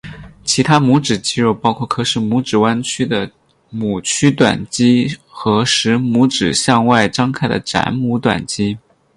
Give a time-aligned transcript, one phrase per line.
[0.43, 3.33] 其他拇指肌肉包括可使拇指弯曲的屈
[4.31, 8.75] 拇短肌和使拇指向外张开的展拇短肌。